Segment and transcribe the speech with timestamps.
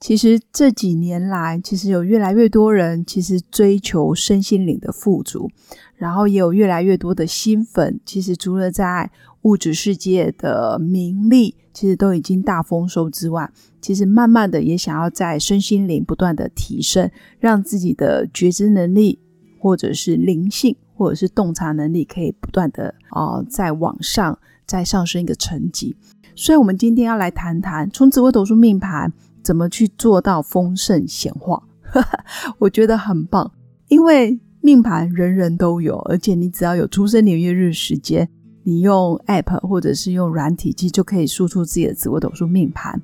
[0.00, 5.50] 其实这几年来，其实有越来越多人其实追求身心灵的富足，
[5.96, 9.10] 然后也有越来越多的新粉，其实除了在
[9.42, 13.50] 物质世界的名利，其实都已经大丰收之外，
[13.80, 17.10] 其实慢慢的也想要在身心灵不断的提升，
[17.40, 19.18] 让自己的觉知能力，
[19.58, 25.96] 或者是灵性，或者是洞察能力，可以不断的啊在往上再上升一个层级。
[26.36, 29.12] 所以，我们今天要来谈谈从紫微斗数命盘。
[29.48, 31.62] 怎么去做到丰盛显化？
[32.60, 33.50] 我觉得很棒，
[33.88, 38.28] 因为命盘人人都有，而且你只要有出生年月日时间，
[38.62, 43.00] 你用 App 或者是用软体，其实就可以输出自己的紫微斗数命盘。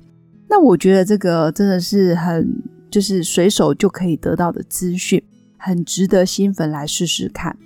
[0.47, 2.47] 那我觉得这个真的是很
[2.91, 5.19] 就是随手就可以得到的资讯，
[5.57, 7.57] 很值得新粉来试试看。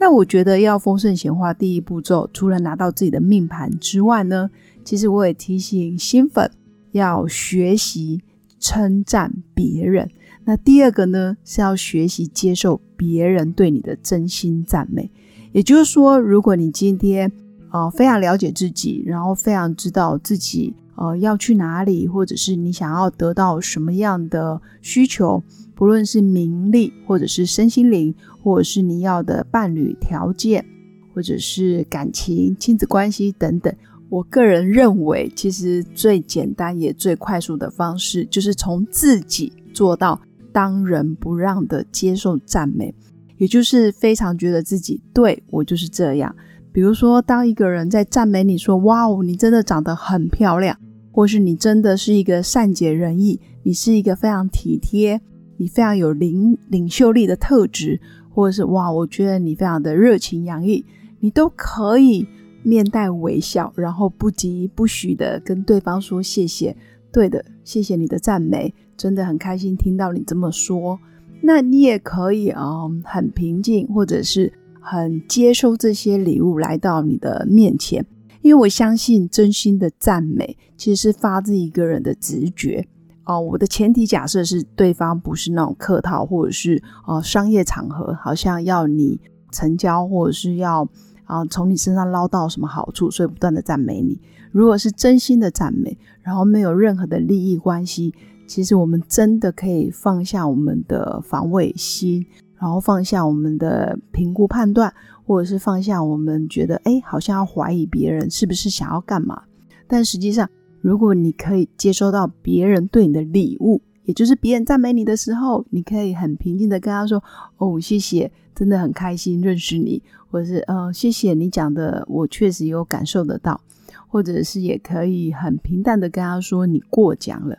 [0.00, 4.50] 那我觉得要丰盛显化，第一步骤除了拿到自己的命盘之外呢，
[4.82, 6.50] 其实我也提醒新粉。
[6.94, 8.22] 要学习
[8.58, 10.08] 称赞别人，
[10.44, 15.10] 那第二个呢是要学习接受别人对你的真心赞美。
[15.52, 17.30] 也就是说，如果你今天
[17.70, 25.42] 呃非常了解自己，然后非常知道自己呃要去哪里，或者是你想要得到什么样的需求，
[25.74, 30.64] 不论是名利，或者是身心灵，或者是你要的伴侣条件，
[31.12, 33.74] 或者是感情、亲子关系等等。
[34.10, 40.20] 我个人认为，其实最简单也最快速的方式，就是从自己做到
[40.52, 42.94] 当仁不让的接受赞美，
[43.38, 46.34] 也就是非常觉得自己对我就是这样。
[46.72, 50.78] 比如说，当一个人在赞美你说：“哇哦，你真的长得很漂亮”，
[51.10, 55.20] 或是你真的是一个善解人意，你是一个非常体贴，
[55.56, 60.84] 你非常有领领袖力的特质，或者是哇，我觉得你非常的热情洋溢，
[61.20, 62.26] 你都可以。
[62.64, 66.74] 面带微笑，然后不疾不徐的跟对方说谢谢。
[67.12, 70.98] 对的，谢谢你的赞美，真的很开心听到你这么说。
[71.42, 78.04] 那你也可以啊，很平静，或者是很接受这些礼物来到你的面前，
[78.40, 82.84] 因为我相信真心的赞美其实是发自一个人的直觉
[83.26, 83.38] 哦。
[83.38, 89.20] 我的前提假设是对方不是那种客套，或者是呃商业场合，好像要你
[89.52, 90.88] 成交，或者是要。
[91.24, 94.20] 啊，从你身上捞到什么好处，所以不断的赞美你。
[94.52, 98.14] 如果是真心的赞美，然后没有任何的利益关系，
[98.46, 102.24] 其实我们真的可以放下我们的防卫心，
[102.58, 104.92] 然后放下我们的评估判断，
[105.26, 109.42] 或者是放下我们觉得哎，好像要怀疑别人是不是想要干嘛。
[109.88, 110.48] 但实际上，
[110.80, 117.22] 如果你可以接收到别人对你的礼物，也就是别人赞美你的时候，你可以很平静的跟他说
[117.58, 123.60] ：“哦，谢谢，真的很开心认识你。”或者是呃，谢谢你讲的，我确实有感受得到，
[124.08, 127.56] 或者是也可以很平淡的跟他说你过奖了。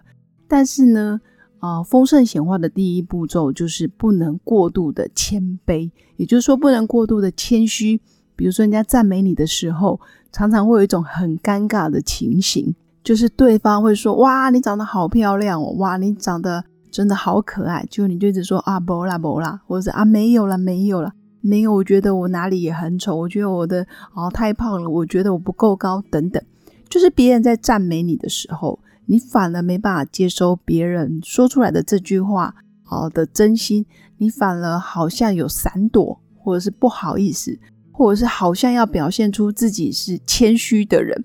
[0.47, 1.21] 但是呢，
[1.59, 8.01] 啊，丰盛显化的第一步骤就是不能过度的谦卑，也就是说不能过度的谦虚。
[8.35, 9.99] 比如说人家赞美你的时候，
[10.33, 21.13] 常常会有一种很尴尬的情形，就是对方会说哇，你长得好漂亮哦，哇，你长得真的好可爱，就你就一直说啊，不啦不啦，或者是啊，没有了没有了。
[21.39, 26.41] 没有，我觉得我哪里也很丑，我觉得我的哦太胖了，我觉得我不够高，等等，
[26.89, 33.85] 就是别人在赞美你的时候，你反而没办法接收别人说出来的这句话好的真心，
[34.17, 37.55] 你反而好像有闪躲，或者是不好意思，
[37.91, 41.23] 或者是好像要表现出自己是谦虚的人，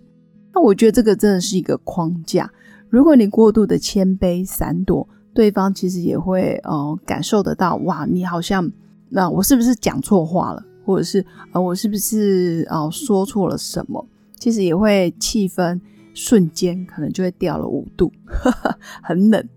[0.55, 2.51] 那我觉得这个真的是一个框架。
[2.89, 8.71] 如果你过度的谦卑闪躲，对方其实也会呃感受得到，哇，你好像。
[9.13, 14.07] 那我是不是讲错话了，或者是呃，我是不是啊说错了什么？
[14.39, 15.81] 其实也会气氛
[16.15, 18.13] 瞬间可能就会掉了五度，
[19.03, 19.49] 很冷。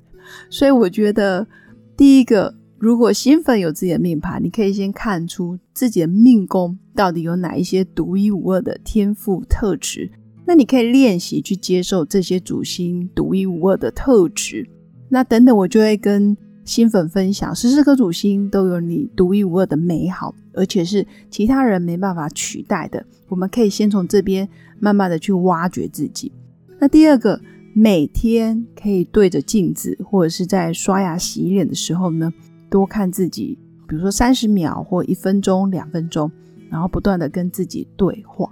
[0.50, 1.48] 所以我觉得，
[1.96, 10.12] 第一个，如果新粉有自己的命盘，你可以先看出自己的命宫到底有哪一些独一无二的天赋特质。
[10.46, 14.68] 那你可以练习去接受这些主星独一无二的特质。
[15.10, 16.36] 那等等，我就会跟。
[16.66, 23.06] 新粉分享，十四颗主星都有你独一无二的美好，而且是其他人没办法取代的。
[23.28, 24.48] 我们可以先从这边
[24.80, 26.32] 慢慢的去挖掘自己。
[26.80, 27.38] 那第二个，
[27.76, 32.32] 每天可以对着镜子，或者是在刷牙洗脸的时候呢，
[32.70, 36.32] 多看自己比如说三十秒或一分钟、两分钟，
[36.70, 38.50] 然后不断的跟自己对话。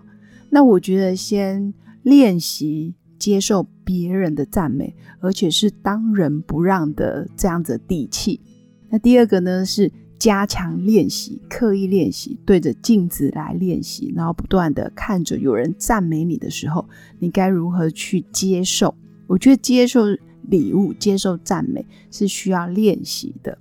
[0.54, 8.40] 那我觉得先练习接受别人的赞美，而且是当仁不让的这样子底气。
[8.90, 9.90] 那第二个呢是
[10.20, 16.86] 加强练习，刻意练习，对着镜子来练习，然后不断的看着有人赞美你的时候，
[17.18, 18.94] 你该如何去接受？
[19.28, 20.08] 我觉得接受
[20.50, 23.58] 礼物、接受赞美是需要练习的。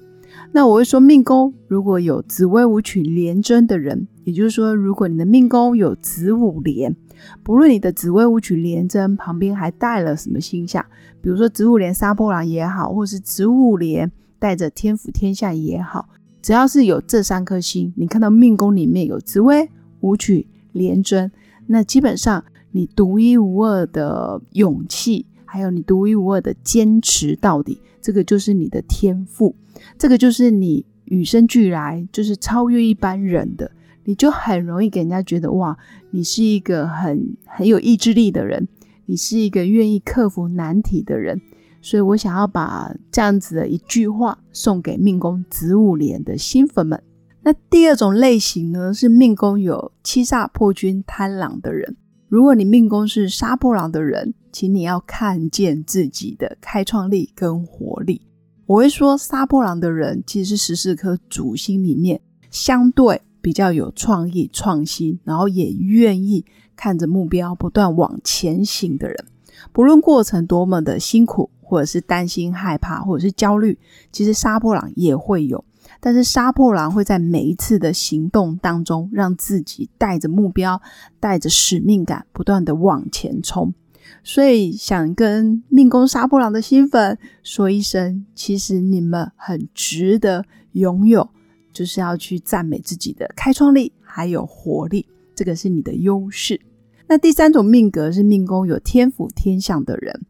[0.53, 6.95] 那我会说，命宫如果有紫微武曲连贞的人，也就是说，如果你的命宫有子午连，
[7.43, 10.85] 不论你的紫微武曲连贞旁边还带了什么星象，
[11.21, 16.09] 比如说子午连杀破狼也好，或是子午连带着天府天下也好，
[16.43, 19.69] 只要是有这三颗星，你看到命宫里面有紫微
[20.01, 21.31] 武曲连贞，
[21.67, 25.27] 那基本上你独一无二的勇气。
[25.53, 29.53] 还有你独一无二的坚持到底，这个就是你的天赋，
[29.99, 33.71] 这个就是你与生俱来，就是超越一般人的，
[34.05, 35.77] 你就很容易给人家觉得哇，
[36.11, 38.69] 你是一个很很有意志力的人，
[39.07, 41.41] 你是一个愿意克服难题的人。
[41.83, 47.03] 所以我想要把这样子的一句话送给命宫子午连的新粉们。
[47.43, 51.97] 那第二种类型呢，是命宫有七煞破军贪狼的人。
[52.29, 58.21] 如果你命宫是杀破狼的人，请你要看见自己的开创力跟活力。
[58.71, 62.21] 我会说，杀破狼的人其实是十四颗主星里面
[62.53, 66.45] 相对比较有创意、创新，然后也愿意
[66.77, 69.25] 看着目标不断往前行的人。
[69.73, 73.77] 不论过程多么的辛苦，或者是担心、害怕，或者是焦虑，
[74.13, 75.65] 其实杀破狼也会有。
[75.99, 80.81] 但是杀破狼会在每一次的行动当中，让自己带着目标、
[81.19, 83.75] 带着使命感，不断的往前冲。
[84.23, 91.29] 所以想跟命宫杀破狼的新粉说一声，其实你们很值得拥有，
[91.73, 96.61] 就是要去赞美自己的开创力还有活力，这个是你的优势。
[97.09, 100.21] 那第三种命格是命宫有天府天相的人，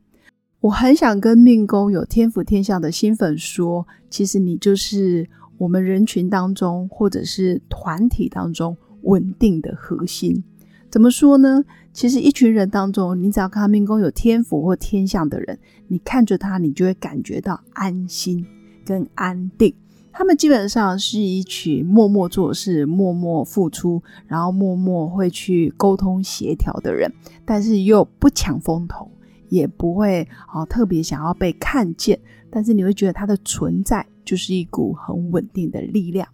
[0.60, 5.28] 我很想跟命宫有天府天相的新粉说，其实你就是。
[5.60, 10.42] 我们人群当中，或者是团体当中稳定的核心，
[10.88, 11.62] 怎么说呢？
[11.92, 15.58] 其实一群人当中，你只要看命宫有天府或天相的人，
[15.88, 18.44] 你看着他，你就会感觉到安心
[18.84, 19.74] 跟安定。
[20.12, 27.12] 他们基本上是一群默默做事、默默付出，然后默默会去沟通协调的人，
[27.44, 29.10] 但是又不抢风头，
[29.48, 32.18] 也不会啊特别想要被看见，
[32.50, 34.06] 但是你会觉得他的存在。
[34.22, 36.28] 就是一股很稳定的力量。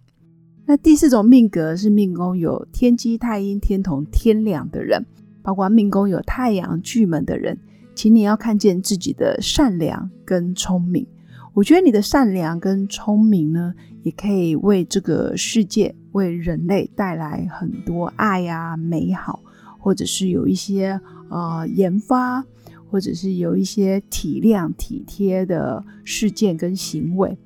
[0.67, 5.03] 那第四种命格是命宫有天机、太阴、天同、天梁的人，
[5.47, 7.57] 包括命宫有太阳、巨门的人，
[7.95, 11.07] 请你要看见自己的善良跟聪明。
[11.53, 13.73] 我觉得你的善良跟聪明呢，
[14.03, 19.39] 也可以为这个世界、为人类带来很多爱呀、美好，
[19.79, 20.99] 或者是有一些
[21.29, 22.43] 呃研发，
[22.91, 27.37] 或者是有一些体谅、体贴的事件跟行为。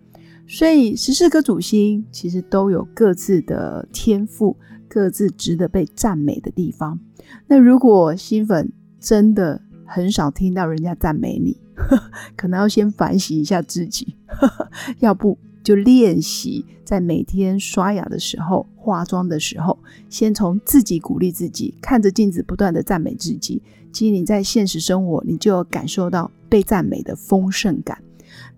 [0.48, 4.58] 所以十四颗主星其实都有各自的天赋，
[4.94, 7.00] 各自值得被赞美的地方。
[7.48, 11.56] 那如果新粉真的很少听到人家赞美你，
[12.36, 14.18] 可能要先反省一下自己，
[15.00, 19.80] 要不就练习在每天刷牙的时候、化妆的时候，
[20.10, 23.62] 先从自己鼓励自己，看着镜子不断的赞美自己。
[23.94, 27.98] 其实你在现实生活，你就感受到被赞美的丰盛感。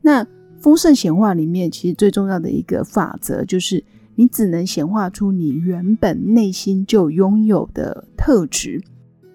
[0.01, 0.25] 那。
[0.63, 3.83] 丰盛显化里面，其实最重要的一个法则就是，
[4.15, 8.81] 你只能显化出你原本内心就拥有的特质，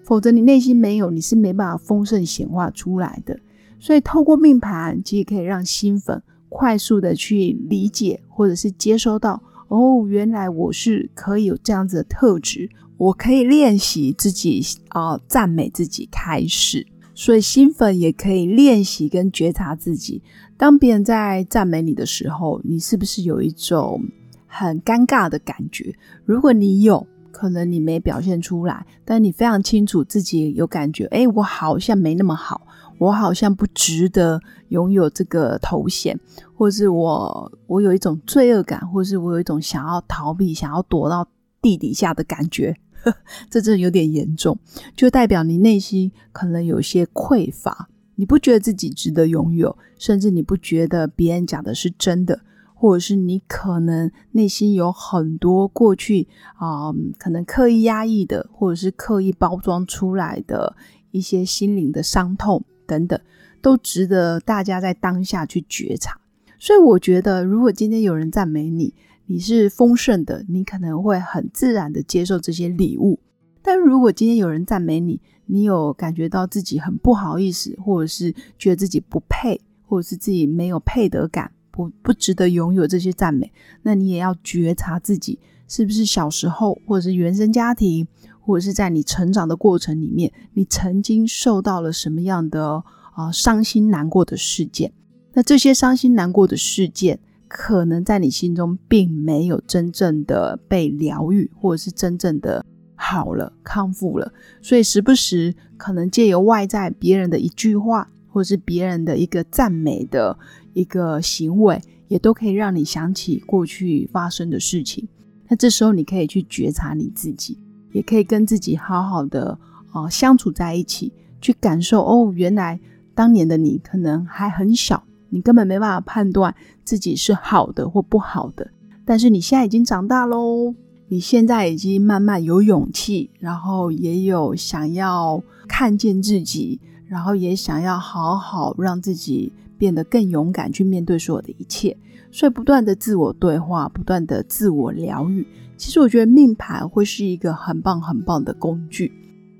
[0.03, 3.39] 否则你内心没有，你是没办法丰盛显化出来的。
[3.79, 16.85] 所以，透过命盘，其实可以让新粉快速的去理解，或者是接收到，哦，原来我是可以有这样子的特质，我可以练习自己啊，赞美自己，开始。
[17.13, 20.21] 所以，新粉也可以练习跟觉察自己。
[20.57, 24.01] 当别人在赞美你的时候，你是不是有一种
[24.49, 25.95] 很尴尬的感觉？
[26.25, 36.19] 如果你有可能你没表现出来，但你非常清楚自己有感觉，哎，我好像没那么好，我好像不值得拥有这个头衔，
[36.55, 41.25] 或是我我有一种罪恶感，或是我有一种想要逃避、想要躲到
[41.61, 42.75] 地底下的感觉，
[43.49, 44.57] 这真的有点严重，
[44.95, 47.87] 就代表你内心可能有些匮乏。
[48.15, 52.41] 你不觉得自己值得拥有，甚至你不觉得别人讲的是真的，
[52.79, 60.73] 或者是你可能内心有很多过去啊，可能刻意压抑的，或者是刻意包装出来的
[61.11, 63.19] 一些心灵的伤痛等等，
[63.61, 66.17] 都值得大家在当下去觉察。
[66.57, 68.93] 所以我觉得，如果今天有人赞美你，
[69.25, 73.19] 你是丰盛的，你可能会很自然的接受这些礼物。
[73.61, 88.05] 但如果今天有人赞美你，你有感觉到自己很不好意思，或者是觉得自己不配，或者是自己没有配得感，不不值得拥有这些赞美，那你也要觉察自己是不是小时候，或者是原生家庭，
[88.41, 92.83] 或者是在你成长的过程里面，你曾经受到了什么样的
[93.13, 94.91] 啊伤心难过的事件？
[95.31, 97.17] 那这些伤心难过的事件，
[97.47, 104.33] 可能在你心中并没有真正的被疗愈，或者是真正的好了、康复了。
[104.61, 108.09] 所以时不时可能借由外在别人的一句话，
[108.39, 110.39] 或是别人的一个赞美的
[110.71, 115.05] 一个行为，也都可以让你想起过去发生的事情。
[115.49, 117.59] 那这时候你可以去觉察你自己，
[117.91, 119.59] 也可以跟自己好好的
[119.91, 122.79] 啊相处在一起，去感受哦，原来
[123.13, 125.03] 当年的你可能还很小。
[125.27, 126.55] 你根本没办法判断
[126.85, 128.71] 自己是好的或不好的，
[129.03, 130.73] 但是你现在已经长大喽，
[131.09, 136.79] 你现在已经慢慢有勇气，然后也有想要看见自己，
[137.09, 141.97] 然后也想要好好让自己变得更勇敢去面对所有的一切，
[142.31, 145.45] 所以不断的自我对话，不断的自我疗愈。
[145.75, 149.11] 其实我觉得命盘会是一个很棒很棒的工具。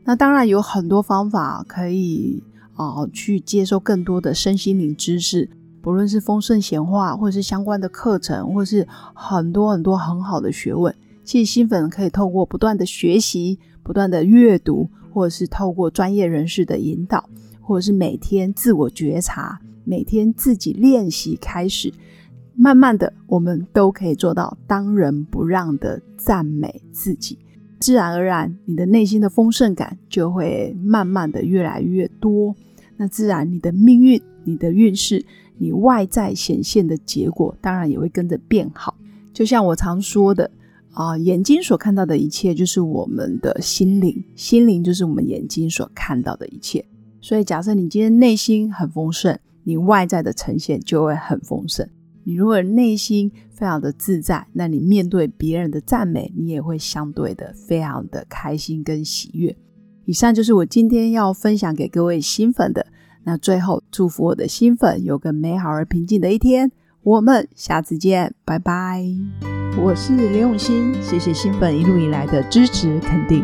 [0.06, 2.44] 那当然有很多方法可以
[2.75, 5.50] 啊去接受更多的身心灵知识。
[5.82, 17.29] 不论是丰盛闲话，或者是相关的课程，或是很多很多很好的学问，其实新粉可以透过不断的学习、不断的阅读，或者是透过专业人士的引导，
[17.69, 21.93] 或者是每天自我觉察、每天自己练习，开始
[22.55, 27.38] 慢慢的，我们都可以做到当仁不让的赞美自己，
[27.79, 32.55] 自然而然，你的内心的丰盛感就会慢慢的越来越多，
[32.97, 35.23] 那自然你的命运、你的运势。
[35.59, 38.97] 你外在显现的结果，当然也会跟着变好。
[39.31, 40.49] 就像我常说的
[40.93, 46.83] 啊，眼睛所看到的一切，就是我们的心灵；心灵就是我们眼睛所看到的一切。
[47.21, 51.88] 所以，假设你今天内心很丰盛，你外在的呈现就会很丰盛。
[52.23, 59.55] 你如果内心非常的自在，那你面对别人的赞美，你也会相对的非常的开心跟喜悦。
[60.05, 62.85] 以上就是我今天要分享给各位新粉的。
[63.23, 66.71] 那最后，祝福我的新粉有个美好而平静的一天。
[67.03, 69.03] 我们下次见，拜拜。
[69.77, 73.43] 我是刘永新，谢谢新粉一路以来的支持肯定。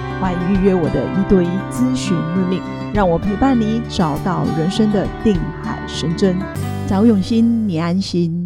[0.21, 2.61] 欢迎预约我的一对一咨询任命，
[2.93, 6.37] 让我陪伴你找到人生的定海神针。
[6.87, 8.41] 找永新，你安心。